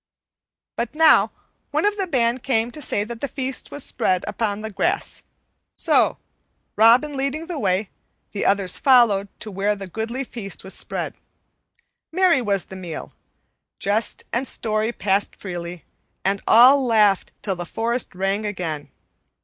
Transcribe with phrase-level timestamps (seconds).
[0.77, 1.29] But now
[1.69, 5.21] one of the band came to say that the feast was spread upon the grass;
[5.75, 6.17] so,
[6.75, 7.91] Robin leading the way,
[8.31, 11.13] the others followed to where the goodly feast was spread.
[12.11, 13.13] Merry was the meal.
[13.77, 15.85] Jest and story passed freely,
[16.25, 18.89] and all laughed till the forest rang again.